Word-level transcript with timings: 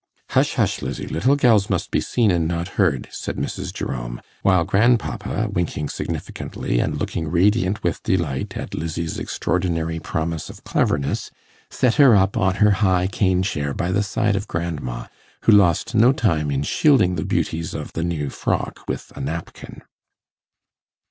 'Hush, 0.31 0.55
hush, 0.55 0.81
Lizzie, 0.81 1.05
little 1.05 1.35
gells 1.35 1.69
must 1.69 1.91
be 1.91 2.01
seen 2.01 2.31
and 2.31 2.47
not 2.47 2.69
heard,' 2.69 3.07
said 3.11 3.35
Mrs. 3.35 3.71
Jerome; 3.71 4.19
while 4.41 4.63
grandpapa, 4.65 5.49
winking 5.51 5.89
significantly, 5.89 6.79
and 6.79 6.97
looking 6.97 7.27
radiant 7.27 7.83
with 7.83 8.01
delight 8.01 8.57
at 8.57 8.73
Lizzie's 8.73 9.19
extraordinary 9.19 9.99
promise 9.99 10.49
of 10.49 10.63
cleverness, 10.63 11.29
set 11.69 11.97
her 12.01 12.15
up 12.15 12.35
on 12.35 12.55
her 12.55 12.71
high 12.81 13.05
cane 13.05 13.43
chair 13.43 13.75
by 13.75 13.91
the 13.91 14.01
side 14.01 14.35
of 14.35 14.47
grandma, 14.47 15.05
who 15.41 15.51
lost 15.51 15.93
no 15.93 16.11
time 16.11 16.49
in 16.49 16.63
shielding 16.63 17.13
the 17.13 17.23
beauties 17.23 17.75
of 17.75 17.93
the 17.93 18.01
new 18.03 18.31
frock 18.31 18.79
with 18.87 19.11
a 19.15 19.19
napkin. 19.21 19.83